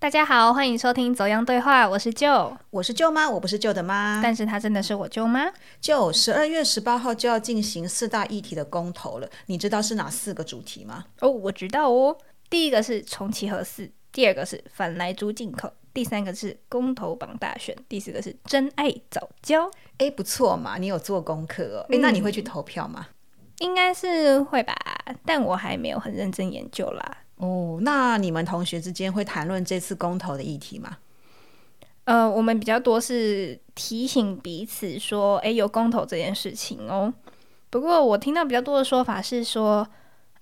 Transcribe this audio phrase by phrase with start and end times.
[0.00, 4.20] 大家好，欢迎收听《走样对话》，我是舅，我是舅妈，我不是舅的妈。
[4.22, 5.52] 但是她真的是我舅妈。
[5.80, 11.04] 舅，十二月十八号就要进行四大议题的公投了，你知道是哪四个主题吗？
[11.18, 12.16] 哦，我知道哦。
[12.48, 19.68] 第一个是重启核四，第二个是反来猪进口，第三个是公投榜大选，第四个是真爱早教。
[19.96, 21.86] 哎，不错嘛，你有做功课哦。
[21.90, 23.08] 哎，那你会去投票吗？
[23.58, 24.76] 应该是会吧，
[25.26, 27.16] 但我还没有很认真研究啦。
[27.38, 30.98] 哦，那你们同学之间会谈论这次公投的议题吗？
[32.04, 37.12] 呃，我们比较多是提醒彼此说，哎，有公投这件事情哦。
[37.70, 39.86] 不过我听到比较多的说法是说，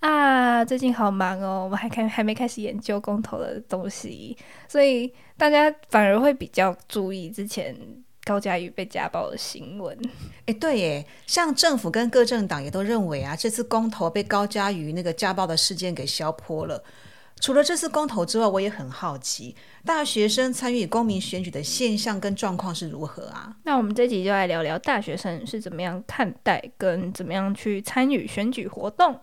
[0.00, 4.36] 啊，最近好忙哦，我们还开还没开始研究公投的东西，
[4.68, 7.76] 所以大家反而会比较注意之前。
[8.26, 9.96] 高嘉瑜被家暴的新闻，
[10.46, 16.82] 哎，对耶，像政府跟各政党也都认为啊，这次公投被高嘉瑜那个家暴的事件给消泼了。
[17.38, 19.54] 除了这次公投之外，我也很好奇，
[19.84, 23.54] 大学生参与公民选举的现象跟状况是如何啊？
[23.62, 29.16] 那我们这集就来聊聊大学生是怎么样看待跟怎么样去参与选举活动。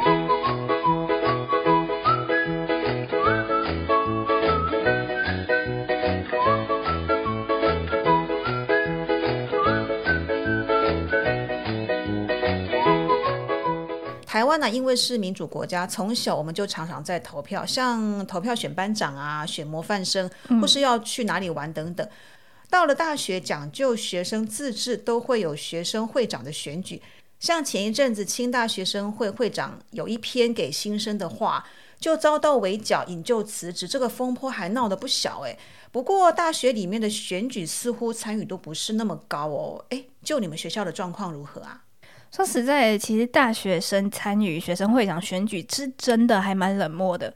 [14.53, 20.29] 湾呢，因为是民主国家，从小我们就常常在投票，像投票选班长啊、选模范生，
[20.61, 22.07] 或是要去哪里玩等等。
[22.69, 27.01] 到了大学，讲究学生自治，都会有学生会长的选举。
[27.39, 31.65] 像前一阵子清大学生会会长有一篇给新生的话，
[31.99, 35.57] 就遭到围剿，引咎辞职，这个风波还闹得不小诶。
[35.91, 39.83] 不过大学里面的选举似乎参与度不是那么高哦。
[39.89, 41.83] 诶，就你们学校的状况如何啊？
[42.35, 47.31] 说实在，其实大学生参与学生会长选举是真的还蛮冷漠的。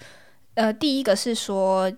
[0.55, 1.91] 呃，第一个是说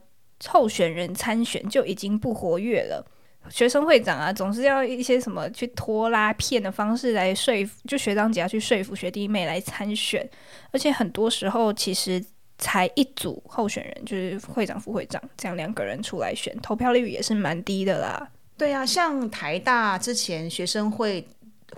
[0.47, 3.05] 候选人参选就已经不活跃了，
[3.49, 10.29] 学生会长啊，总是要一些什么去拖拉骗的方式来说服，就学长姐要去说服学弟妹来参选，
[10.71, 12.21] 而且很多时候其实
[12.57, 18.29] 才一组候选人，就是会长、副会长这样两个人出来选，投票率也是蛮低的啦。
[18.57, 21.25] 对啊，像台大之前学生会。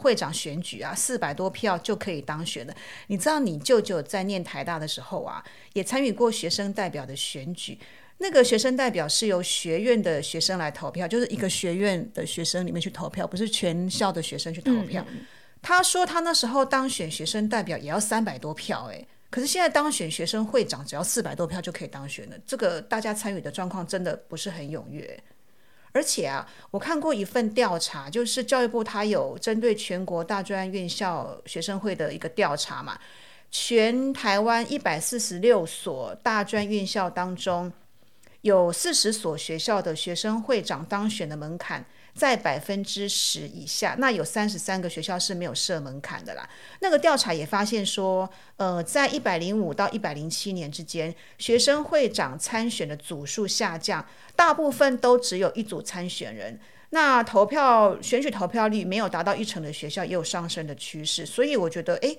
[0.01, 2.73] 会长选举啊，四百多票就可以当选了。
[3.07, 7.77] 你知道，你舅舅在念台大的时候啊，也参与过学生代表的选举。
[8.17, 15.05] 那个学生代表是由学院的学生来投票，就是一个学院的学生里面去投票，不是全校的学生去投票。
[15.61, 22.35] 他说他那时候当选学生代表也要三百多票，诶，可是现在当选学生会长只要四百多票就可以当选了。
[22.45, 25.23] 这个大家参与的状况真的不是很踊跃。
[25.93, 32.97] 而且啊，我看过一份调查，就是教育部它有针对全国大专院校学生会的一个调查嘛。
[33.49, 37.71] 全台湾一百四十六所大专院校当中，
[38.41, 41.85] 有四十所学校的学生会长当选的门槛。
[42.13, 46.47] 在百分之十以下，那有三十三个学校是没有设门槛的啦。
[46.79, 54.05] 那个调查也发现说，呃，在一百零五到一百零七年之间，学生会长参选的组数下降，
[54.35, 56.59] 大部分都只有一组参选人。
[56.91, 61.25] 那投票选举投票率没有达到一成的学校也有上升的趋势。
[61.25, 62.17] 所以我觉得，诶，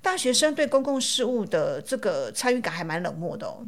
[0.00, 3.66] 大学生对公共事务的这个参与感还蛮冷漠的哦。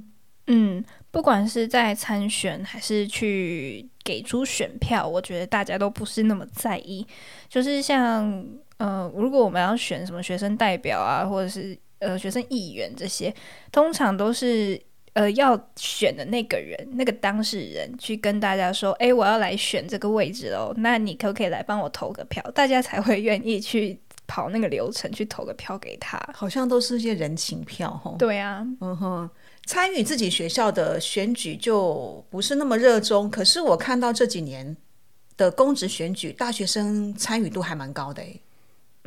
[0.49, 7.07] 嗯，不管是在参选还是去给出选票，我觉得大家都不是那么在意。
[7.49, 8.47] 就是像
[8.79, 13.35] 呃，如果我们要选什么学生代表啊，或者是呃学生议员这些，
[13.73, 14.81] 通常都是
[15.15, 26.19] 呃要选的那个人，那个当事人去跟大家说：“哎，我要来选这个位置哦，那你可不可以来帮我投个票？”大家才会愿意去跑那个流程去投个票给他。
[26.35, 28.17] 好像都是一些人情票，吼。
[28.19, 29.31] 对啊，嗯哼。
[29.67, 34.77] 参与自己学校的选举就不是那么热衷，可是我看到这几年
[35.37, 38.23] 的公职选举，大学生参与度还蛮高的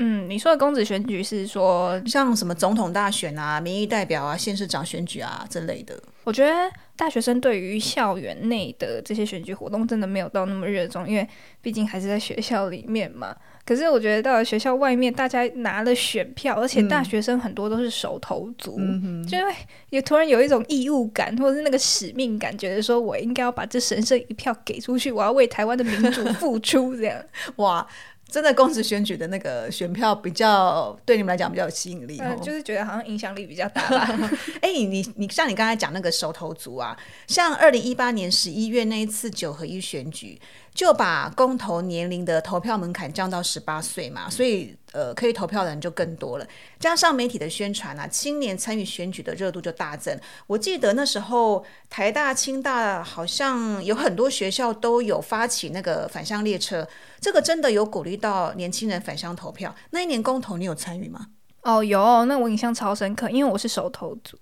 [0.02, 5.97] 嗯，你说的公职选举是说像什么总统大选啊、民意代表啊、县市长选举啊这类的？
[6.24, 11.27] 我觉得大学生对于校园内的这些选举活动真的没有到那么热衷，因为
[11.62, 13.36] 毕竟还是在学校里面嘛。
[13.69, 18.80] 可是我觉得到了学校外面，大家拿了选票，而且大学生很多都是手头足，
[19.27, 19.54] 就会
[19.92, 27.24] 也突然有一种义务感，或者是那个使命感，觉得说我应该要把这神圣一票给出去，我要为台湾的民主付出， 这样
[27.57, 27.88] 哇。
[28.31, 33.81] 真的公职选举的那个选票比较对你们来讲比较有吸引力，就是觉得好像影响力比较大。
[34.62, 36.95] 哎，你你像你刚才讲那个手头族啊，
[37.25, 40.39] 像二零一八年十一月那一次九合一选举，
[40.80, 46.48] 就把公投年龄的投票门槛降到十八岁嘛，所以呃，可以投票的人就更多了。
[46.80, 50.18] 加上媒体的宣传啊，青年参与选举的热度就大增。
[50.48, 56.88] 我记得那时候台大、清大好像有很多学校都有发起那个返乡列车，
[57.20, 59.75] 这个真的有鼓励到年轻人返乡投票。
[59.90, 61.28] 那一年公投你有参与吗？
[61.64, 64.38] 哦，有，那我印象超深刻，因为我是手头族。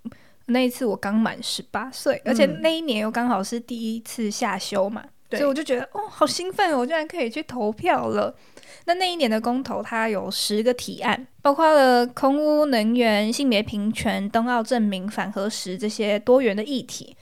[0.46, 8.34] 那一次我刚满十八岁，而且那一年又刚好是第一次下休嘛，所以我就觉得哦，好兴奋，我居然可以去投票了。
[8.86, 17.14] 那那一年的公投，它有十个提案，包括了空屋、能源、性别平权、冬奥证明、反核实这些多元的议题。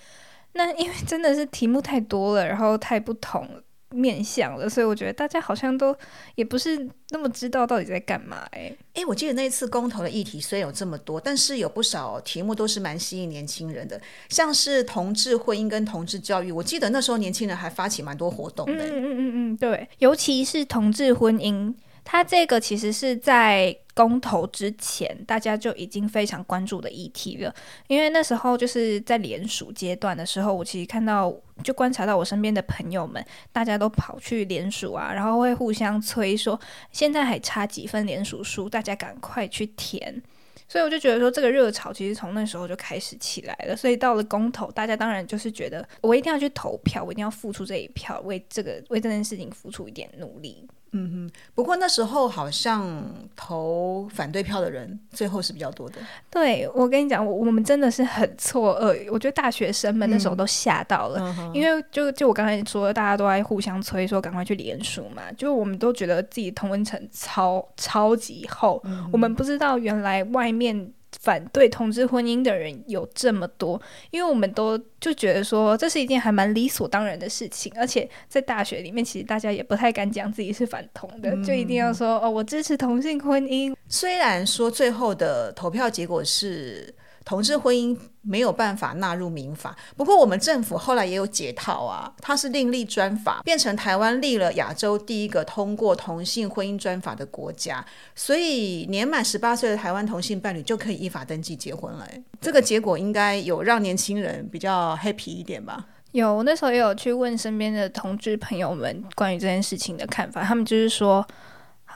[0.53, 3.62] 那因为真的是题目太多了，然后太不同了。
[3.91, 5.97] 面向了，所以我觉得大家好像都
[6.35, 8.47] 也不是那么知道到底在干嘛。
[8.50, 16.50] 哎哎，我记得那次公投的议题虽然有这么多，但是有不少题目都是蛮吸引年轻人的，像是同志婚姻跟同志教育。
[16.50, 18.85] 我记得那时候年轻人还发起蛮多活动的。
[18.87, 21.73] 嗯嗯嗯嗯，对，尤其是同志婚姻。
[22.09, 27.55] 它这个其实是在公投之前，大家就已经非常关注的议题了。
[27.89, 31.35] 因为那时候就是在联署阶段的时候，我其实看到
[31.65, 36.61] 就观察到我身边的朋友们，大家都跑去联署啊，然后会互相催说，
[36.93, 40.23] 现在还差几份联署书，大家赶快去填。
[40.69, 43.75] 所以我就觉得说，这个热潮其实从那时候就开始起来了。
[43.75, 50.69] 所以到了公投，大家当然就是觉得，我一定要去投票，我一定要付出这一票，为这个为这件事情付出一点努力。
[50.93, 53.05] 嗯哼，不过那时候好像
[53.35, 55.97] 投反对票的人最后是比较多的。
[56.31, 59.09] 对，我跟你讲，我我们真的是很错愕。
[59.11, 70.93] 我觉得大学生们那时候都吓到了，因为就就我刚才说，大家都在互相催说赶快去联署嘛，就我们都觉得自己同温层超超级厚，我们不知道原来外面。
[71.26, 73.82] 反对同志婚姻的人有这么多，
[74.12, 83.75] 因为我们都就觉得说这是一件还蛮理所当然的事情，而且在大学里面，其实大家也不太敢讲自己是反同的，就一定要说哦，我支持同性婚姻。
[83.88, 86.94] 虽然说最后的投票结果是。
[87.26, 97.84] 同志婚姻没有办法纳入民法，不过我们政府后来也有解套啊，它是另立专法，变成台湾立了亚洲第一个通过同性婚姻专法的国家，
[98.14, 102.06] 所以年满十八岁的台湾同性伴侣就可以依法登记结婚了。
[102.40, 105.84] 这个结果应该有让年轻人比较 happy 一点吧？
[106.12, 111.26] 有，我那时候也有去问身边的同志朋友们关于这件事情的看法，他们就是说。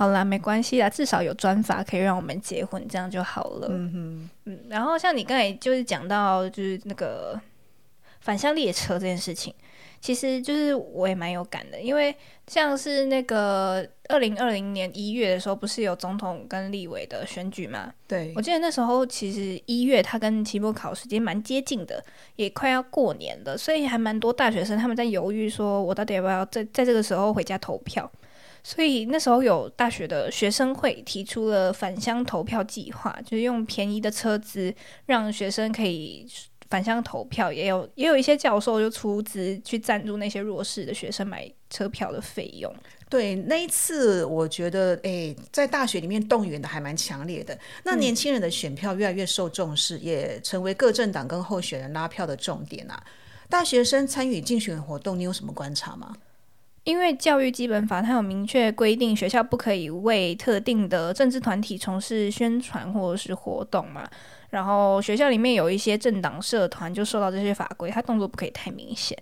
[0.01, 3.69] 好啦，没关系啦，至少有专法可以让我们结婚，这样就好了。
[3.71, 7.39] 嗯哼，嗯，然后像你刚才就是讲到，就是那个
[8.21, 9.53] 反向列车这件事情，
[10.01, 12.17] 其实就是我也蛮有感的，因为
[12.47, 17.93] 像是那个二零二零年一月的时候，不是有总统跟立委的选举嘛？
[18.09, 22.03] 对，我记得那时候其实一月他跟期末考时间蛮接近的，
[22.37, 28.11] 也快要过年了，所以还蛮多大学生他们在犹豫，说我到底要不要在在这个时候回家投票。
[28.63, 34.75] 所以那时候有大学的学生会提出了返乡投票计划，就是用便宜的车资
[35.07, 36.27] 让学生可以
[36.69, 42.73] 返乡投票，也有也有一些教授就出资去赞助那些弱势的学生买车票的费用。
[43.09, 47.59] 对，那一次我觉得，诶，在大学里面动员的还蛮强烈的。
[47.83, 53.03] 那年轻人的选票越来越受重视，也成为各政党跟候选人拉票的重点啊。
[53.49, 56.15] 大学生参与竞选活动，你有什么观察吗？
[56.85, 64.09] 因为教育基本法它有明确规定，学校不可以为特定的政治团体从事宣传或者是活动嘛。
[64.49, 69.17] 然后学校里面有一些政党社团就受到这些法规，它动作不可以太明显，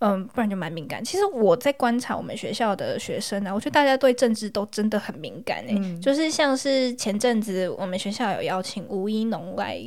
[0.00, 1.02] 嗯，不然就蛮敏感。
[1.02, 9.80] 其实我在观察我们学校的学生呢，我觉得大家对政治都真的很敏感诶，就是像是前阵子我们学校有邀请吴一农来。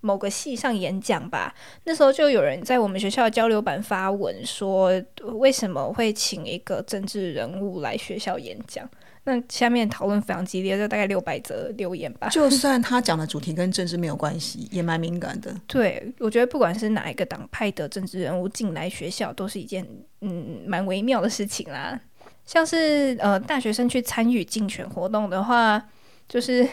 [0.00, 4.92] 某个系上演讲吧，那时候就有人在我们学校的交流版发文说，
[5.38, 8.88] 为什么会请一个政治人物来学校演讲？
[9.24, 12.28] 那下面讨论非常激烈，就大概六百则留言吧。
[12.28, 15.54] 就算他讲的主题跟政治没有关系，也蛮敏感的。
[15.66, 19.86] 对，我觉得不管是哪一个党派的政治人物进来学校，都是一件
[20.22, 22.00] 嗯蛮微妙的事情啦。
[22.46, 25.84] 像是呃大学生去参与竞选活动的话，
[26.28, 26.66] 就是。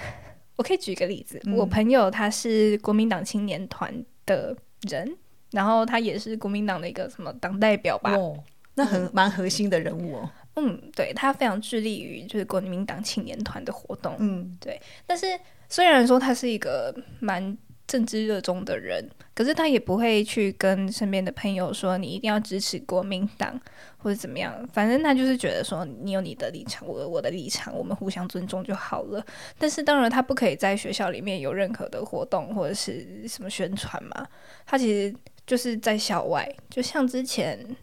[0.55, 3.93] 我可以举一个例子，我朋友他是国民党青年团
[4.25, 4.55] 的
[4.89, 5.15] 人，
[5.51, 8.15] 然后他也是国民党的一个什么党代表吧？
[8.15, 8.37] 哦，
[8.75, 10.29] 那很蛮核心的人物哦。
[10.55, 14.15] 嗯，对他非常致力于就是国民党青年团的活动。
[14.19, 14.79] 嗯，对。
[15.05, 15.25] 但是
[15.67, 17.57] 虽然说他是一个蛮。
[17.87, 23.59] 政治热衷的人，可是他也不会去跟身边的朋友说你一定要支持国民党
[23.97, 29.23] 或者怎么样，反正他就是觉得说你有你的立场，我有我的立场，我们互相尊重就好了。
[29.59, 34.27] 但是当然他不可以在学校里面有任何的活动或者是什么宣传嘛，
[34.65, 35.15] 他其实
[35.45, 37.75] 就是在校外，就像之前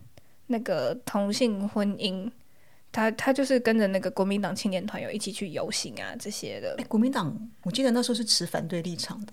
[0.48, 2.28] 那个同性婚姻
[2.90, 6.76] 他他就是跟着那个国民党青年团有一起去游行啊这些的。
[6.88, 9.32] 国民党，我记得那时候是持反对立场的。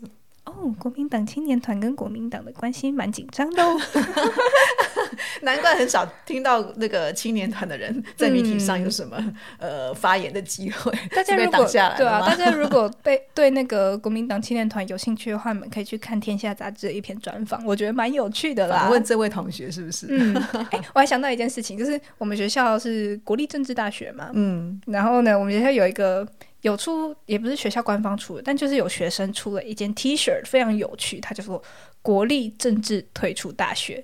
[0.61, 3.79] 哦，国民党青年团跟国民党的关系蛮紧张的哦。
[5.41, 9.17] 难怪很少听到那个青年团的人在媒体上有什么
[9.57, 10.91] 呃发言的机会。
[11.15, 18.89] 大家如果对啊，大家如果被对那个国民党青年团有兴趣的话，你们可以去看《天下》杂志的一篇专访，我觉得蛮有趣的啦。
[18.89, 20.07] 问这位同学是不是？
[20.09, 20.35] 嗯，
[20.71, 26.27] 哎， 我还想到一件事情，就是我们学校是国立政治大学嘛，嗯，然后呢，我们学校有一个。
[26.61, 31.19] 有出也不是学校官方出的，但就是有学生出了一件 T 恤，非常有趣。
[31.21, 31.61] 他就说
[32.01, 34.03] “国立政治退出大学”，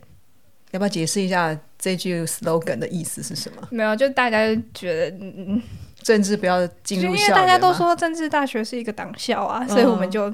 [0.71, 3.67] 要不要解释一下这句 slogan 的意思是什么？
[3.71, 4.39] 没有，就大家
[4.74, 5.62] 觉得嗯，
[6.01, 10.33] 政治不要进入校因为大家都说政治大学是一个党校啊，所以我们就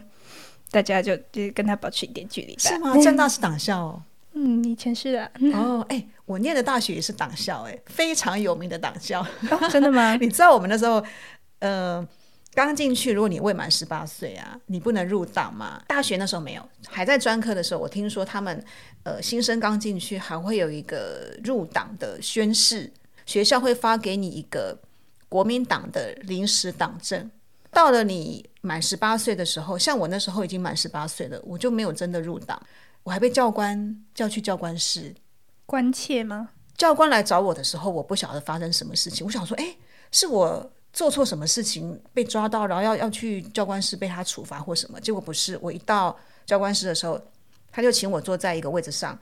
[0.69, 2.55] 大家就就跟他保持一点距离。
[2.59, 2.95] 是吗？
[3.01, 4.03] 政大是党校哦。
[4.33, 5.27] 嗯，以前是啊。
[5.55, 9.25] 哦，哎，我念的大学也是党校，哎，非常有名的党校。
[9.71, 10.15] 真的吗？
[10.21, 11.03] 你知道我们那时候？
[11.61, 12.05] 呃，
[12.53, 15.81] 刚进去，如果你未满十八岁啊，你不能入党嘛。
[15.87, 18.65] 大学那时候没有，还在专科的时候，我听说他们
[19.03, 22.91] 呃新生刚进去还会有一个入党的宣誓，
[23.27, 24.75] 学校会发给你一个
[25.29, 27.29] 国民党的临时党证。
[27.69, 32.59] 到了你满十八岁的时候，像我那时候已经满十八岁了，我就没有真的入党，
[33.03, 35.15] 我还被教官叫去教官室
[35.67, 36.49] 关切吗？
[36.75, 39.77] 教官来找我的时候，我不晓得发生什么事情，我想说，哎，
[40.11, 40.71] 是我。
[40.93, 44.99] 做错什么事情被抓到，然后要要去教官室被他处罚或什么？
[44.99, 47.19] 结果不是，我一到教官室的时候，
[47.71, 49.17] 他就请我坐在一个位置上，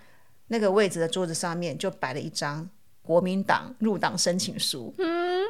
[0.47, 2.67] 那个位置的桌子上面就摆了一张
[3.03, 5.43] 国民党入党申请书，嗯，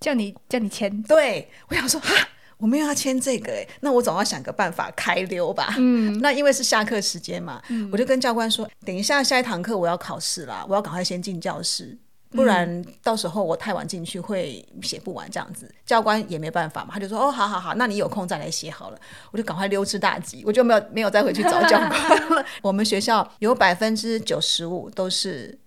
[0.00, 1.02] 叫你叫你签。
[1.02, 2.14] 对，我想说哈，
[2.58, 5.74] 我没有要签这个，哎，那我总要想个办法开溜吧。
[5.78, 11.98] 嗯，那因为是下课时间嘛，我就跟教官说，等一下下一堂课我要考试啦，我要赶快先进教室。
[12.32, 18.98] 不然到时候我太晚进去会写不完这样子，教官也没办法嘛，他就说哦，好好好，那你有空再来写好了，
[19.30, 22.44] 我就赶快溜之大吉，我就没有没有再回去找教官了。
[22.62, 25.58] 我们学校有百分之九十五都是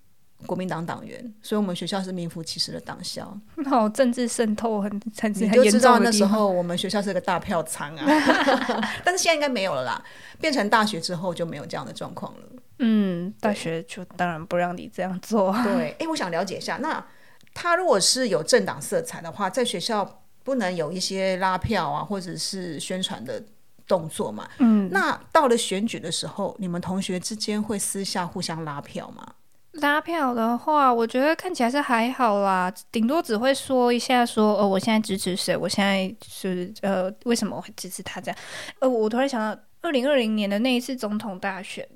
[0.44, 3.36] 国民党党员，所以我们学校是名副其实的党校。
[3.64, 8.04] 好，政治渗透很很你就知道那时候我们学校是个大票仓啊，
[9.04, 10.02] 但是现在应该没有了啦，
[10.40, 12.40] 变成大学之后就没有这样的状况了。
[12.78, 15.52] 嗯，大学就当然不让你这样做。
[15.62, 17.04] 对， 哎，我想了解一下，那
[17.54, 23.42] 他如果是有政党色彩的话，在学校不能有一些拉票啊，或者是宣传的
[23.86, 24.48] 动作嘛？
[24.58, 29.26] 嗯，那到了选举的时候，你们同学之间会私下互相拉票吗？
[29.72, 38.38] 拉票的话，我觉得看起来是还好啦，顶多只会说一下说，哦，我现在支持谁，我现在是呃，为什么我会支持他这样？
[38.80, 41.86] 呃，我突然想到，二零二零年的那一次总统大选。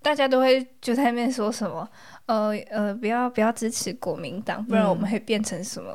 [0.00, 1.88] 大家都会就在那边说什么，
[2.26, 5.90] 呃呃，不要不要支持国民党，不然我们会变成什么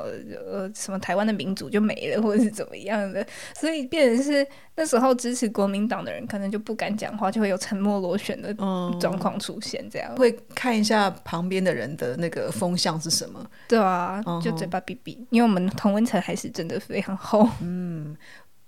[0.46, 3.26] 呃什么台湾的民主就没了，或者是怎么样的。
[3.54, 4.46] 所以变成是
[4.76, 8.52] 那时候支持国民党的人可能就不敢讲话，就会有沉默螺旋的
[9.00, 9.84] 状况出现。
[9.90, 13.44] 这样会看一下旁边的人的那个风向是什么？
[13.66, 17.48] 对啊，就嘴巴闭闭，因为我们同温层还是真的非常厚。
[17.62, 18.16] 嗯。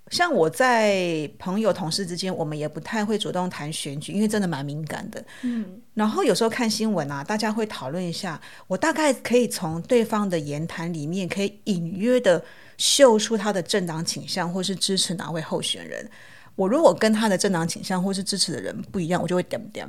[0.09, 5.23] 像我在朋友同事之间，我们也不太会主动谈选举，因为真的蛮敏感的。
[5.41, 12.41] 嗯，然后有时候看新闻啊，大家会讨论一下，我大概可以从对方的言谈里面，可以隐约的
[12.77, 16.09] 嗅出他的政党倾向，或是支持哪位候选人。
[16.55, 19.87] 我如果跟他的政党倾向或是支持的人不一样，我就会点点，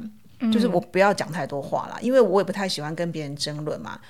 [0.53, 4.01] 就是我不要讲太多话啦，因为我也不太喜欢跟别人争论嘛。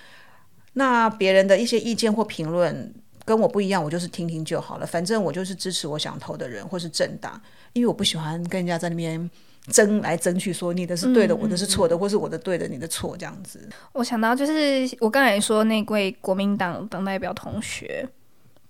[0.73, 2.95] 那别人的一些意见或评论。
[3.29, 4.87] 跟我不一样，我就是听听就好了。
[4.87, 7.39] 反正我就是支持我想投的人，或是政党，
[7.75, 9.31] 因为我不喜欢跟人家在那边
[9.71, 13.69] 争来争去，说你的是对的，我的是错的，或是我的对的，你的错这样子。
[13.93, 18.09] 我想到就是我刚才说那位国民党党代表同学，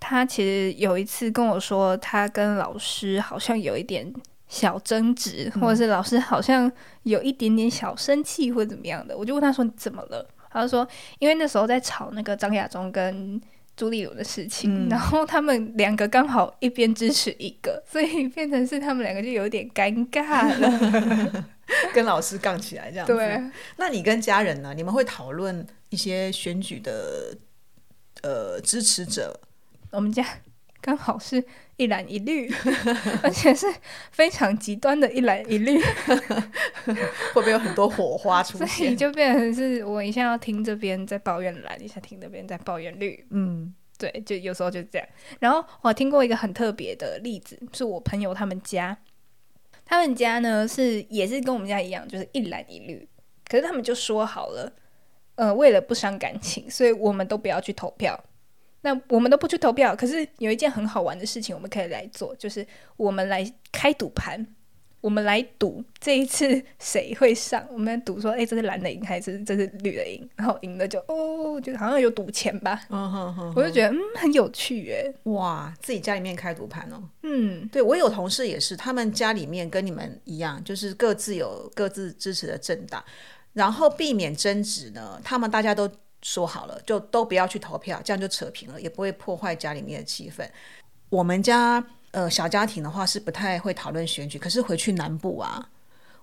[0.01, 4.13] 他其实有一次跟我说，他跟老师好像有一点
[4.49, 6.71] 小争执，或者是老师好像
[7.05, 9.17] 有一点点小生气或怎么样的。
[9.17, 10.89] 我就问他说：“你怎么了？”他就说
[11.21, 13.41] ：“因为那时候在吵那个张亚中跟。”
[13.79, 21.45] 朱立伦的事情，然后他们两个刚好一边支持一个， 所以变成是他们两个就有点尴尬了，
[21.95, 23.15] 跟老师杠起来这样子。
[23.15, 23.41] 对，
[23.77, 24.75] 那你跟家人呢？
[24.75, 27.37] 你们会讨论一些选举的
[28.23, 29.41] 呃支持者？
[29.93, 30.27] 我们家。
[30.81, 31.45] 刚好是
[31.79, 32.53] 一蓝一绿，
[33.23, 33.67] 而且是
[34.11, 35.81] 非常极端的一蓝一绿，
[36.85, 38.69] 会不会有很多火花出现？
[38.69, 43.25] 所以就变成是我一下要听这边在抱怨蓝，一下听那边在抱怨绿。
[43.31, 45.09] 嗯，对，就有时候就这样。
[45.39, 48.99] 然后我听过一个很特别的例子，是我朋友他们家，
[49.87, 53.09] 他们家呢是也是跟我们家一样，就是一蓝一绿，
[53.49, 54.73] 可是他们就说好了，
[55.37, 58.19] 呃，为了不伤感情，所以我们都不要去投票。
[58.83, 62.67] 那我们都不去投票，可是有一件很好玩的事情我们可以来做，就是
[62.97, 64.47] 我们来开赌盘。
[65.01, 67.65] 我们来赌这一次谁会上？
[67.71, 70.29] 我们赌说，哎，这是蓝的赢还是这是绿的赢？
[70.35, 72.83] 然后赢了就哦，就好像有赌钱吧。
[72.91, 75.15] 嗯哼哼，我就觉得嗯很有趣耶。
[75.23, 77.01] 哇，自己家里面开赌盘哦。
[77.23, 83.03] 嗯，对我有同事也是，他们家里面跟你们一样，就是各自有各自支持的政党，
[83.53, 85.89] 然后避免争执呢，他们大家都
[86.23, 90.47] 说好了，就都不要去投票，这样就扯平了，也不会破坏家里面的气氛。
[91.09, 91.85] 我们家。
[92.11, 95.69] 呃，小家庭的话是不太会讨论选举，可是回去南部啊，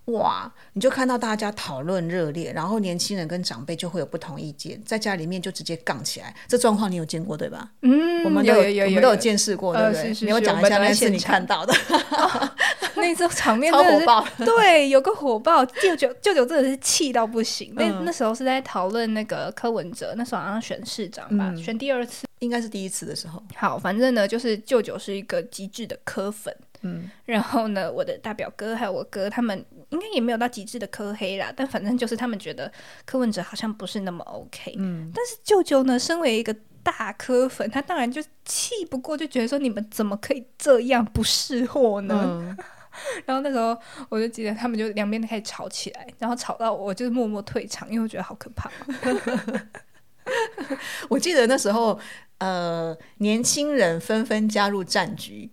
[0.06, 7.70] 哇，你就看到大家讨论热烈，然后年轻人跟长辈就会有不同意见，在家里面就直接杠起来，这状况你有见过对吧？
[7.84, 10.12] 嗯，我们都有，我们都有见识过，对不对？
[10.22, 11.74] 你有讲一下那是你看到的，
[13.02, 17.74] 那时候场面超火爆， 对，有个火爆，舅舅舅舅真的是气到不行。
[17.76, 22.26] 那那时候是在讨论那个柯文哲，那时候好像选市长吧，选第二次。
[22.40, 23.42] 应该是第一次的时候。
[23.56, 32.70] 好，反正呢，就是舅舅是一个极致的柯粉，嗯，然后呢，我的大表哥还有我哥，他们应该也没有到极致的科黑啦，但反正就是他们觉得
[33.06, 42.56] 柯文哲好像不是那么 OK，嗯，但是舅舅呢，身为一个大科粉，他当然就气不过，就觉得说你们怎么可以这样不识货呢？
[43.26, 43.78] 然后那时候
[44.10, 48.72] 我就记得他们就两边都开始吵起来，然后吵到我就是默默退场，因为我觉得好可怕。
[51.10, 52.00] 我记得那时候。
[52.40, 55.50] 呃，年轻人纷纷加入战局。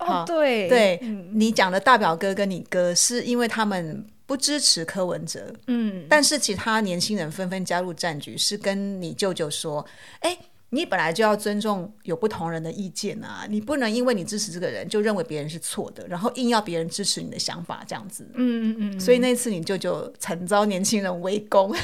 [0.00, 0.98] 哦，对，对
[1.32, 5.54] 你讲的大表哥跟你哥，是因为他们不支持柯文哲。
[5.68, 9.86] 嗯，但是其他年轻人纷纷加入战局，是跟你舅舅说
[10.22, 10.36] ：“哎。”
[10.74, 18.28] 你本来就要尊重有不同人的意见啊，你不能因为你支持这个人就认为别人是错的，然后硬要别人支持你的想法这样子。
[18.34, 19.00] 嗯嗯嗯。
[19.00, 21.72] 所以那次你舅舅惨遭年轻人围攻。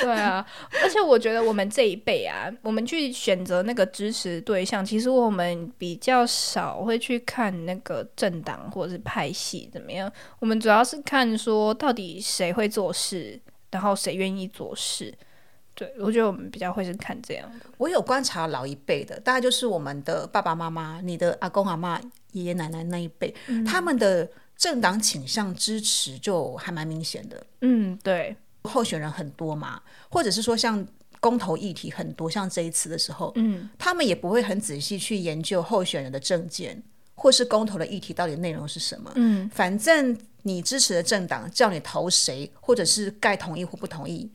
[0.00, 0.46] 对啊，
[0.82, 13.38] 而且我觉得我们这一辈啊，我们去选择那个支持对象，其实我们比较少会去看那个政党或者是派系怎么样，我们主要是看说到底谁会做事，
[13.70, 15.12] 然后谁愿意做事。
[15.74, 17.64] 对，我觉得我们比较会是看这样的。
[17.78, 21.98] 我有观察老一辈的，大概就是我们的爸爸妈妈、你的阿公阿妈、
[22.32, 23.34] 爷爷奶奶那一辈，
[23.66, 24.28] 他们的
[24.58, 27.46] 政党倾向支持就还蛮明显的。
[27.62, 29.80] 嗯，对，候选人很多嘛，
[30.10, 30.86] 或者是说像
[31.18, 36.82] 公投议题很多，像这一次的时候，嗯，他们也不会很仔细去研究候选人的证件，
[37.14, 39.10] 或是公投的议题到底内容是什么。
[39.14, 44.30] 嗯，反正你支持的政党叫你投谁，或者是该同意或不同意，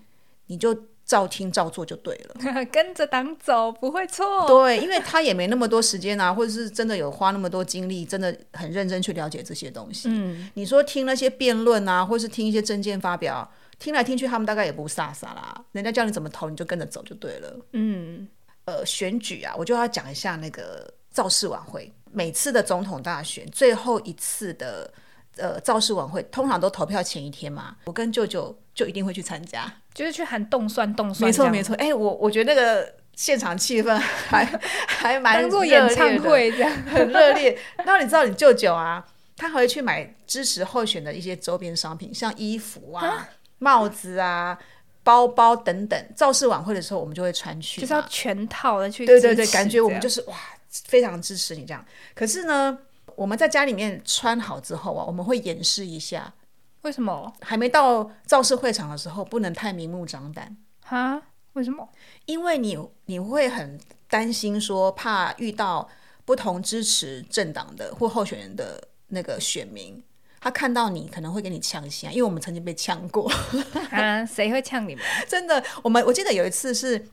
[0.48, 0.76] 你就。
[1.06, 2.36] 照听照做就对了，
[2.72, 4.48] 跟着党走不会错。
[4.48, 10.10] 对，因为他也没那么多时间啊，或者是真的有花那么多精力，真的很认真去了解这些东西。
[10.12, 15.64] 嗯，你说听那些辩论啊，或是听一些政见发表，听来听去，他们大概也不傻傻啦。
[15.74, 17.56] 人家叫你怎么投，你就跟着走就对了。
[17.74, 18.28] 嗯，
[18.66, 21.94] 呃，选举啊，我就要讲一下那个造势晚会。
[22.12, 24.92] 每次的总统大选最后一次的
[25.38, 27.76] 呃造势晚会，通常都投票前一天嘛。
[27.86, 29.72] 我跟舅舅就一定会去参加。
[29.94, 31.74] 就是去喊动算动算，没错没错。
[31.78, 33.96] 哎，我我觉得那个现场气氛
[34.28, 34.46] 还
[34.88, 37.58] 还蛮当做演唱会这样， 很热烈。
[37.86, 39.06] 那你知道你舅舅啊，
[39.38, 44.58] 他还会去买支持候选的一些周边商品，像衣服啊、帽子啊、
[45.02, 45.98] 包包等等。
[46.14, 49.06] 造势晚会的时候，我们就会穿去，就是要全套的去。
[49.06, 50.36] 对对对，感觉我们就是哇，
[50.84, 51.86] 非常支持你这样。
[52.14, 52.78] 可是呢，
[53.16, 56.34] 我们在家里面穿好之后啊，我们会演示一下。
[56.82, 60.56] 为什么还没到造势会场的时候不能太明目张胆？
[60.84, 61.22] 哈？
[61.54, 61.88] 为什么？
[62.26, 65.90] 因为你你会很担心，说怕遇到
[66.26, 70.04] 不同支持政党的或候选人的那个选民，
[70.40, 73.32] 他看到你可能会给你呛一下，因为我们曾经被呛过。
[73.90, 74.24] 啊？
[74.26, 75.04] 谁会呛你们？
[75.28, 77.04] 真的，我们我记得有一次是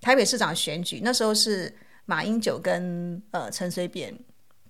[0.00, 4.16] 台北市长选举，那时候是马英九跟呃陈水扁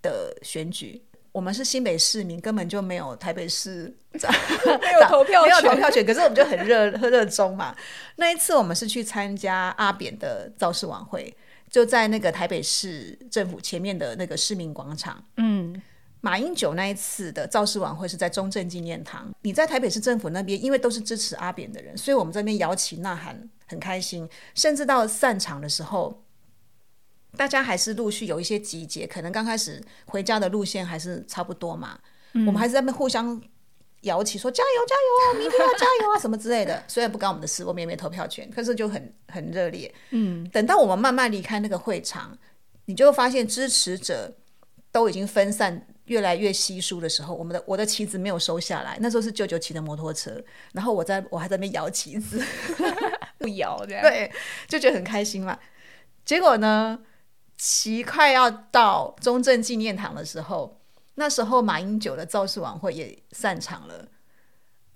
[0.07, 1.03] 的选举。
[1.33, 6.03] 我们是新北市民，根本就没有台北市 没有 投票没有投票权。
[6.03, 7.75] 可是我们就很热热衷嘛。
[8.15, 11.31] 那一次我们是去参加阿扁的造势晚会，
[11.69, 15.23] 就在那个台北市政府前面的那个市民广场。
[15.35, 15.79] 嗯，
[16.21, 19.31] 马英九那一次的造势晚会是在中正纪念堂。
[19.43, 26.23] 你在台北市政府那边，因为都是支持阿扁的人，所以我们这边摇旗呐喊很开心，甚至到散场的时候。
[27.37, 31.97] 大家还是陆续有一些集结，可能刚开始回家的路线还是差不多嘛。
[32.33, 33.41] 我们还是在那互相
[34.01, 34.95] 摇旗说加油加
[35.33, 36.83] 油，明天要加油啊什么之类的。
[36.87, 39.93] 虽然不干我们的事，我们也没投票权，可是就很很热烈。
[40.11, 42.37] 嗯，等到我们慢慢离开那个会场，
[42.85, 44.31] 你就会发现支持者
[44.91, 48.97] 都已经分散，越来越稀疏的时候，我们的我的旗子没有收下来。
[49.01, 50.39] 那时候是舅舅骑的摩托车，
[50.73, 52.39] 然后我在我还在那边摇旗子，
[53.39, 54.31] 不摇这样， 对，
[54.67, 55.57] 就觉得很开心嘛。
[56.23, 56.99] 结果呢，
[57.57, 60.79] 期快要到中正纪念堂的时候，
[61.15, 64.07] 那时候马英九的造势晚会也散场了，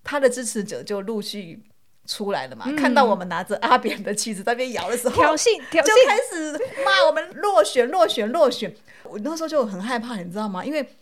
[0.04, 1.63] 他的支持者就陆续
[2.06, 2.65] 出来了嘛。
[2.78, 6.52] 看到我们拿着阿扁的旗子在那边摇的时候，挑衅挑就，开始
[6.86, 8.76] 骂我们落选、落选、落选。
[9.04, 10.63] 我那时候就很害怕，你知道吗？
[10.63, 10.95] 因为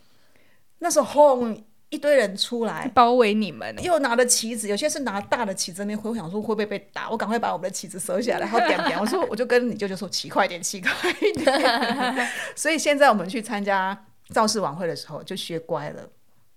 [0.79, 3.83] 那时候轰一堆人出来，包围你们欸。
[3.83, 7.09] 又拿着旗子，有些是拿大的旗子那边挥，我想说会不会被打？
[7.09, 8.99] 我赶快把我们的旗子收起来，然后点点。
[8.99, 12.29] 我说我就跟你舅舅说骑快点，骑快一点。
[12.55, 16.07] 所以现在我们去参加造势晚会的时候就学乖了，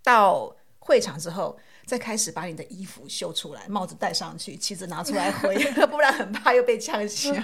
[0.02, 1.58] 到会场之后。
[1.84, 5.56] 再开始把你的衣服秀出来，帽子戴上去，旗子拿出来挥，
[5.90, 7.34] 不然很怕又被呛瞎，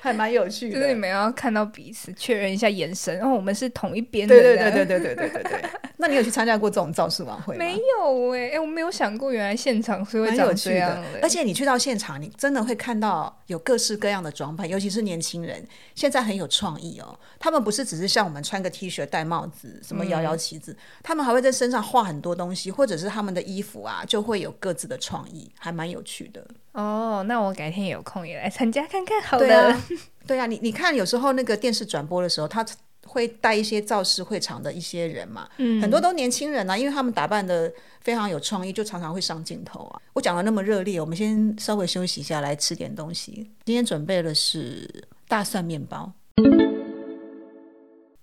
[0.00, 0.74] 还蛮有趣的。
[0.80, 4.34] 就是你们要看到彼此，确认一下眼神，然后我们是同一边的。
[4.34, 5.70] 对对对对对对对对对。
[5.98, 7.58] 那你有去参加过这种造势晚会吗？
[7.64, 17.18] 没有哎、哎，我没有想过原来现场是会这样的，而且你去到现场，你真的会看到有各式各样的装扮，尤其是年轻人，现在很有创意哦。
[17.38, 26.46] 他们不是只是像我们穿个 T 恤、戴帽子，什么摇摇旗子，他们还会在身上画很多东西，或者是他们的衣服啊，就会有各自的创意，还蛮有趣的。
[26.72, 29.22] 哦，那我改天有空也来参加看看。
[29.22, 29.84] 好对的，啊，
[30.26, 32.62] 对啊，你你看，有时候那个电视转播的时候，他
[33.06, 40.00] 会带一些造势会场的一些人嘛，嗯很多都年轻人啊，因为他们打扮的非常有创意，就常常会上镜头啊。
[40.12, 43.50] 我讲的那么热烈，我们先稍微休息一下，来吃点东西。
[43.64, 44.88] 今天准备的是
[45.28, 46.12] 大蒜面包，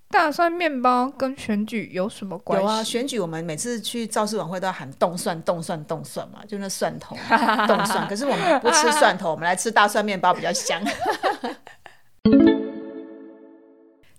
[0.10, 2.64] 大蒜面包跟选举有什么关系？
[2.64, 7.16] 有啊，选举我们每次去造势晚会都要喊冻蒜、冻蒜、冻蒜嘛，就那蒜头
[7.68, 8.08] 冻 蒜。
[8.08, 10.80] 可是我们不吃蒜头，我们来吃大蒜面包比较香。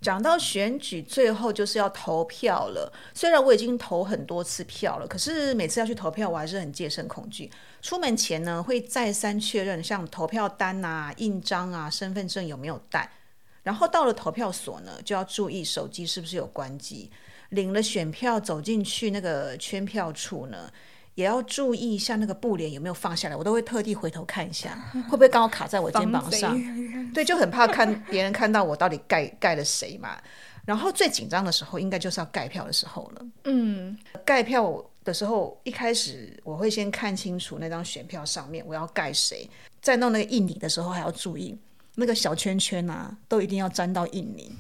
[0.05, 2.93] 讲到选举，最后就是要投票了。
[3.15, 7.51] 虽然我已经投很多次票了，可是每次要去投票，我还是很戒慎恐惧。
[7.81, 13.11] 出门前呢，会再三确认，像投票单啊、印章啊、身份证有没有带。
[13.63, 17.11] 然后到了投票所呢，就要注意手机是不是有关机。
[17.49, 20.71] 领了选票走进去那个圈票处呢，
[21.15, 23.37] 也要注意一下那个布帘有没有放下来。
[23.37, 24.77] 我都会特地回头看一下，
[25.09, 26.59] 会不会刚好卡在我肩膀上。
[27.13, 30.17] 对，就很怕看别人看到我到底盖盖了谁嘛。
[30.65, 33.27] 然后最紧张的时候，应该就是要盖票的时候了。
[33.45, 39.49] 嗯，盖票的时候，一开始我会先看清楚那张选票上面我要盖谁，
[39.83, 41.55] 在弄那个印泥的时候还要注意
[41.97, 44.51] 那个小圈圈啊，都一定要粘到印泥。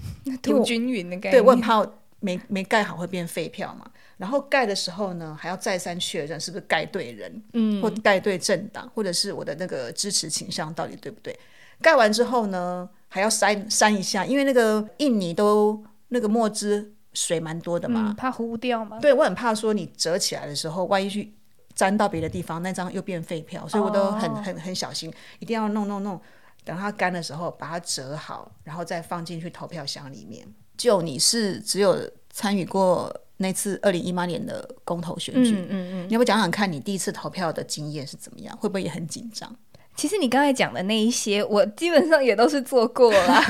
[0.42, 1.32] 涂均匀的概念。
[1.32, 1.84] 对我很怕
[2.20, 3.90] 没没盖好会变废票嘛。
[4.24, 11.38] 然后盖的时候呢，还要再三确认是不是盖对人，嗯，或盖对政党，或者是我的那个支持倾向到底对不对。
[11.82, 18.98] 盖完之后呢，还要删删一下，因为那个印泥都那个墨汁水蛮多的嘛，嗯，怕糊掉吗？
[18.98, 21.34] 对我很怕说你折起来的时候，万一去
[21.74, 26.18] 粘到别的地方，那张又变废票，所以我都很、哦很很小心，一定要弄弄弄，
[26.64, 30.46] 等它干的时候把它折好，然后再放进去投票箱里面。
[30.78, 31.96] 就你是只有
[32.30, 36.06] 参与过那次二零一八年的公投选举，嗯嗯嗯。
[36.08, 38.56] 你要不讲讲看你第一次投票的经验是怎么样？
[38.56, 39.54] 会不会也很紧张？
[39.96, 43.40] 其实你刚才讲的那一些，我基本上也都是做过啦，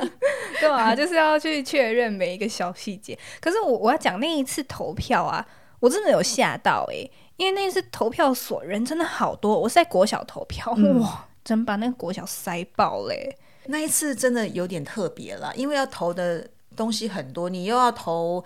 [0.60, 3.18] 对啊，就是要去确认每一个小细节。
[3.40, 5.46] 可是我我要讲那一次投票啊，
[5.80, 10.70] 我真的有吓到诶、因为那一次投票所人真的好多，我是在国小投票，
[11.00, 16.46] 哇，真把那个国小塞爆嘞、那一次真的有点特别了，因为要投的
[16.76, 18.44] 东西很多，你又要投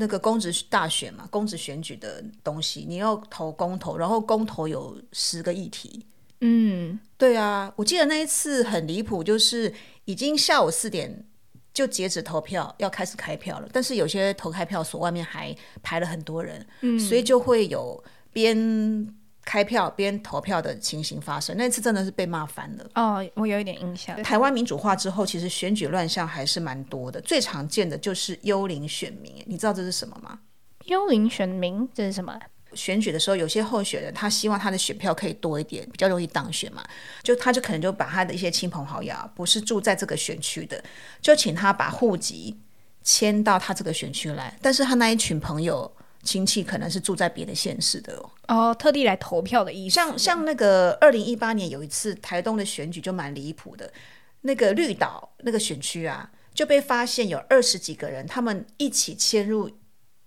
[0.00, 6.06] 那个公职大选嘛，公职选举的东西，你要投公投，然后公投有十个议题。
[6.40, 9.72] 嗯，对啊，我记得那一次很离谱，就是
[10.06, 11.26] 已经下午四点
[11.74, 18.56] 就截止投票，要开始开票了，但是有些投开票所外面还排了很多人，嗯，所以就会有边
[19.50, 21.56] 开票边投票的情形发生。
[21.56, 22.88] 那次真的是被骂翻了。
[22.94, 24.22] 哦，我有一点印象。
[24.22, 27.20] 台湾民主化之后，其实选举乱象还是蛮多的。
[27.22, 30.38] 最常见的就是幽灵选民，你知道这是什么吗？
[30.84, 32.40] 幽灵选民这是什么啊？
[32.74, 36.84] 选举的时候，有些候选人他希望他的选票可以多一点，比较容易当选嘛，
[37.24, 40.80] 就他就可能就把他的一些亲朋好友啊，不是住在这个选区的，
[41.20, 42.56] 就请他把户籍
[43.02, 48.30] 迁到他这个选区来，但是他那一群朋友亲戚可能是住在别的县市的哦。
[48.48, 49.94] 哦，特地来投票的意思。
[49.94, 53.92] 像像那个二零一八年有一次台东的选举就蛮离谱的，
[54.42, 59.70] 那个绿岛那个选区啊，就被发现有二十几个人，他们一起迁入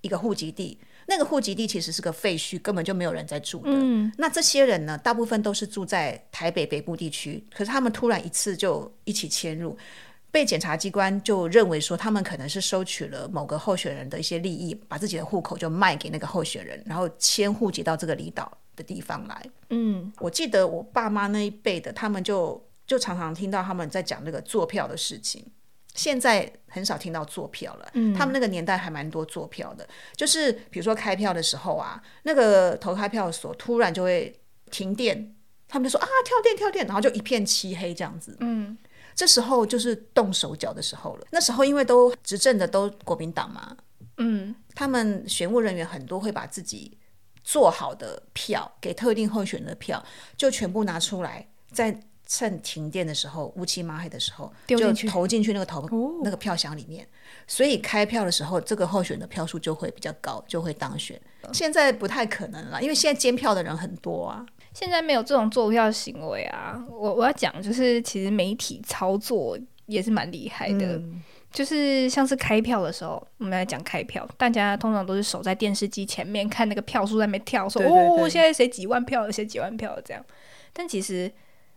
[0.02, 0.80] 一个户籍地。
[1.06, 3.72] 那个户籍地其实是个废墟，根本就没有人在住的。
[3.74, 9.78] 嗯，那这些人呢，大部分都是住在台北北部地区，可是他们突然一次就一起迁入，
[10.34, 19.46] 被检察机关就认为说他们可能是收取了某个候选人的一些利益，把自己的户口就卖给那个候选人，然后迁户籍到这个离岛的地方来。
[19.70, 25.46] 嗯，我记得我爸妈那一辈的，他们就就常常听到他们在讲那个坐票的事情。
[25.94, 34.36] 现在很少听到坐票了，嗯他们那个年代还蛮多坐票的，就是比如说开票的时候啊，那个投开票所突然就会
[34.72, 35.36] 停电，
[35.68, 38.36] 他们就说啊跳电跳电，然后就一片漆黑这样子。
[38.40, 38.76] 嗯，
[39.16, 41.28] 这时候就是动手脚的时候了。
[41.32, 43.76] 那时候因为都执政的都国民党嘛，
[44.18, 46.98] 嗯，他们选务人员很多会把自己
[47.44, 50.04] 做好的票给特定候选人的票，
[50.38, 52.00] 就全部拿出来在。
[52.26, 55.88] 趁停电的时候，乌漆抹黑的时候，就投进去那个投
[56.24, 57.06] 那个票箱里面。
[57.46, 61.22] 所以开票的时候，这个候选的票数就会比较高，就会当选。
[61.52, 64.44] 现在不太可能了，因为现在监票的人很多啊。
[64.74, 66.84] 现在没有这种做票行为啊。
[66.90, 71.02] 我我要讲就是，其实媒体操作也是蛮厉害的。
[71.52, 80.26] 就是像是开票的时候，我们来讲开票，大家通常都是守在电视机前面看那个票数在那边跳，说哦，现在谁几万票，谁几万票这样。
[80.74, 81.32] 但其实。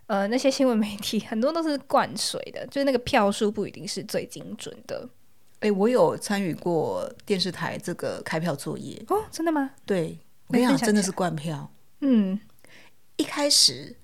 [0.08, 5.04] 呃，那些新闻媒体很多都是灌水的，就是那个票数不一定是最精准的。
[5.58, 9.68] 哎，我有参与过电视台这个开票作业哦，真的吗？
[9.84, 11.68] 对，我跟你讲，真的是灌票。
[12.02, 12.38] 嗯，
[13.16, 13.96] 一开始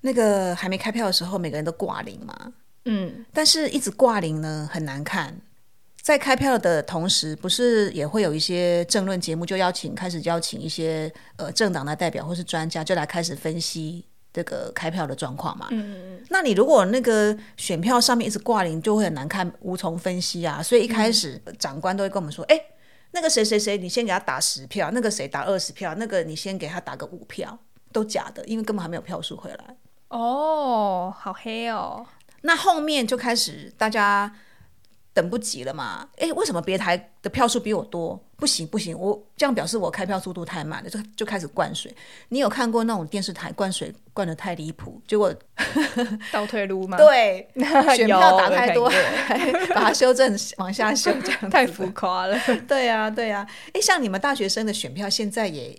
[0.00, 2.52] 那个还没开票的时候，每个人都挂零嘛。
[2.84, 5.40] 嗯，但是一直挂零呢，很难看。
[6.00, 14.04] 在开票的同时，不是也会有一些政论节目，就邀请开始邀请一些呃政党的代表或是专家，就来开始分析。
[14.30, 20.62] 这个开票的状况嘛，嗯嗯嗯，那你如果那个选票上面一直挂零，就会很难看，无从分析啊。
[20.62, 22.60] 所以一开始长官都会跟我们说，哎，
[23.12, 27.58] 那个谁谁谁，你先给他打十票，那个谁打二十票，那个你先给他打个五票，
[27.92, 29.76] 都假的，因为根本还没有票数回来。
[30.08, 32.06] 哦，好黑哦。
[32.42, 34.32] 那后面就开始大家。
[35.14, 36.08] 等不及了嘛？
[36.18, 38.24] 哎，为什么别台的票数比我多？
[38.36, 41.92] 不行不行，我这样表示我开票速度太慢了，就就开始灌水。
[42.28, 45.34] 你有看过那种电视台灌水灌的太离谱，结果
[46.30, 46.96] 倒退路吗？
[46.96, 47.48] 对，
[47.96, 48.88] 选票打太多，
[49.74, 52.38] 把它修正往下修，这样太浮夸了。
[52.68, 55.76] 对呀对呀，哎，像你们大学生的选票现在也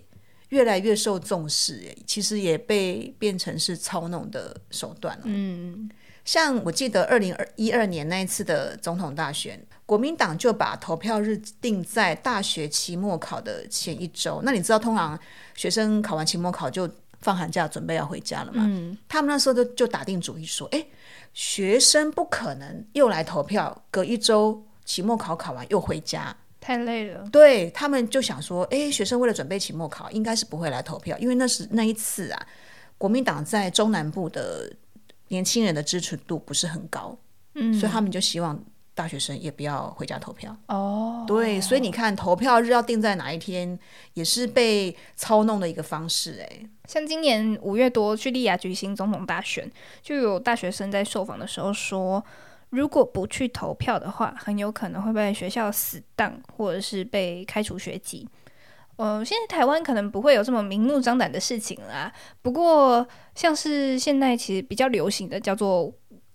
[0.50, 5.24] 越来越受重视，哎，其实也被变成是操弄的手段了。
[5.26, 5.90] 嗯。
[6.22, 14.40] 像我记得二零二一二年那一次的总统大选，国民党就把投票日定在大学期末考的前一周。
[14.44, 15.18] 那你知道，通常
[15.54, 16.88] 学生考完期末考就
[17.20, 18.62] 放寒假，准备要回家了嘛？
[18.64, 20.86] 嗯，他们那时候就就打定主意说，哎，
[21.32, 27.26] 学生不可能又来投票，隔一周期末考考完又回家，太累了。
[27.32, 32.46] 对他们就想说，哎，学生为了准备期末考，应该是不会来投票，因为那是那一次啊，
[32.98, 34.72] 国民党在中南部的。
[35.32, 37.16] 年轻人的支持度不是很高，
[37.54, 38.60] 嗯，所以他们就希望
[38.96, 40.56] 大学生也不要回家投票。
[40.66, 43.78] 哦，对，所以你看投票日要定在哪一天，
[44.14, 46.40] 也是被操弄的一个方式。
[46.40, 49.70] 哎，像今年五月多，叙利亚举行总统大选，
[50.02, 52.24] 就有大学生在受访的时候说，
[52.70, 58.28] 如果不去投票的话，很有可能会被学校死当，或者是被开除学籍。
[58.96, 62.12] 呃，现在台湾可能不会有这么明目张胆的事情啦。
[62.42, 65.90] 不过，像是现在其实比较流行的叫做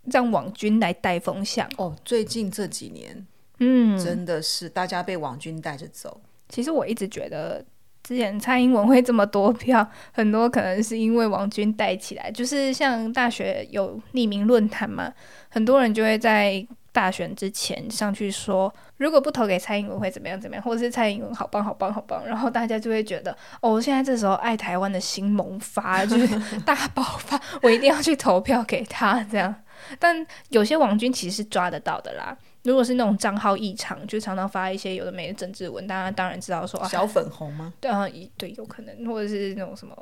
[0.06, 1.96] 让网军来带风向哦。
[2.04, 3.28] 最近这几年，
[3.60, 6.20] 嗯，真的是大家被网军带着走。
[6.50, 7.64] 其实我一直觉得，
[8.06, 12.30] 之前蔡英文会这么多票， 很多可能是因为王军带起来。
[12.30, 15.12] 就是像大学有匿名论坛嘛，
[15.50, 16.66] 很多人就会在。
[16.96, 29.54] 大选之前上去说，如果不投给蔡英文会怎么样怎么样，或者是蔡英文好棒好棒好棒，然后大家就会觉得，哦，现在这时候爱台湾的心萌发， 就是大爆发，我一定要去投票给他这样。
[30.00, 37.74] 但有些王军其实是抓得到的啦，如果是那种账号异常，就常常发一些有的没的政治文，大家当然知道说小粉红吗？
[37.80, 38.06] 对啊，
[38.38, 39.96] 对，有可能，或者是那种什么。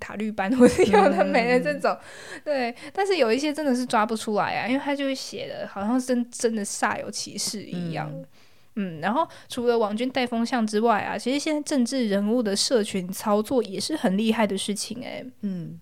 [0.00, 1.94] 塔绿班或者有的没的这种，
[2.42, 8.10] 对，但是有一些真的是抓不出来啊，因为他就写的好像真真的煞有其事一样，
[8.76, 15.78] 嗯，然后除了网军带风向之外啊，其实现在政治人物的社群操作也是很厉害的事情哎，嗯，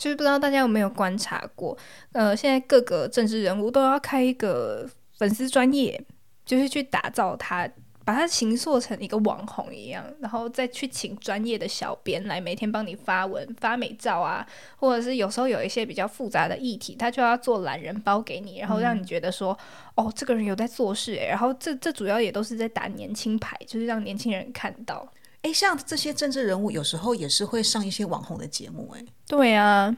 [0.00, 1.78] 就是不知道大家有没有观察过，
[2.10, 4.84] 呃，现在各个政治人物都要开一个
[5.18, 6.04] 粉丝专业，
[6.44, 7.68] 就是去打造他。
[8.06, 14.46] 把他形塑成一个网红一样，然后再去请专业的小编来每天帮你发文、发美照啊，
[14.76, 19.58] 或者是有时候有一些比较复杂的议题，他就要做懒人包给你，然后让你觉得说，
[19.94, 21.28] 哦，这个人有在做事诶。
[21.28, 25.10] 然后这这主要也都是在打年轻牌，就是让年轻人看到。
[25.40, 29.96] 诶，像这些政治人物有时候也是会上一些网红的节目，诶，对啊，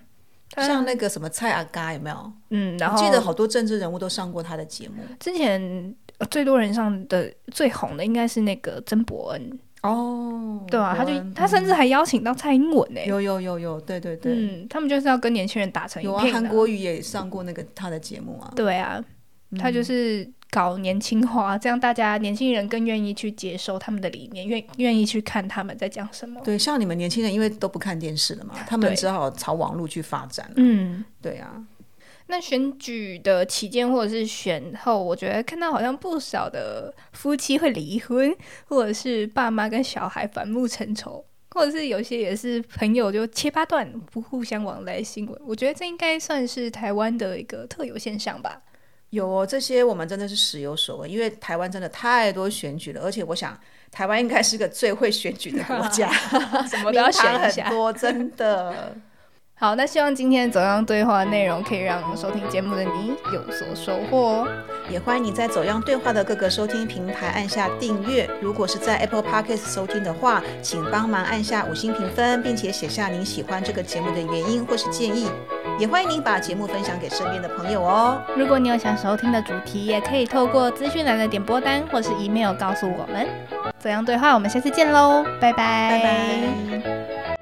[0.54, 2.32] 像那个什么蔡阿嘎有没有？
[2.50, 5.94] 嗯，然后记得好多政治人物都上过他的节目，之前。
[6.30, 9.58] 最多人上的最红的应该是那个曾伯恩。
[9.82, 18.50] 哦，对啊，他就他甚至还邀请到蔡英文呢、有有有有，对对对，嗯，他们就是要跟年轻人打成一有啊，片、韩国瑜也上过那个他的节目啊。
[18.56, 18.98] 对啊，
[19.58, 26.40] 他就是搞年轻化，这样大家年轻人更愿意去接受他们的理念，愿愿意去看他们在讲什么。
[26.44, 30.50] 对，像你们年轻人，因为都不看电视了嘛，他们只好朝网络去发展。
[30.56, 31.62] 嗯，对啊，
[32.28, 38.34] 那选举的期间或者是选后，我觉得看到好像不少的夫妻会离婚，
[38.66, 45.40] 或者是爸妈跟小孩反目成仇，或者是有些也是朋友就切八段不互相往来新闻。
[45.44, 48.62] 我觉得这应该算是台湾的一个特有现象吧。
[49.10, 53.58] 有哦，这些我们真的是时有所闻，因为台湾真的太多选举了，而且我想
[53.90, 56.10] 台湾应该是个最会选举的国家，
[56.68, 57.72] 什么都要选一下很。
[57.72, 58.96] 多，真的。
[59.58, 64.48] 好，那希望今天走样对话的内容可以让收听节目的你有所收获哦。
[64.90, 68.28] 也欢迎你在走样对话的各个收听平台按下订阅。
[68.42, 75.30] 如果是在 Apple Podcast 收听的话，请帮忙按下五星评分，并且写下您喜欢这个节目的原因或是建议。
[75.78, 78.20] 也欢迎您把节目分享给身边的朋友哦。
[78.36, 83.26] 如果你有想收听的主题，也可以透过资讯栏的点播单或是 email 告诉我们。
[83.78, 87.35] 怎样对话，我们下次见喽，拜拜，拜拜。